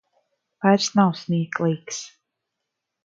[0.65, 2.03] Vairs nav smieklīgs.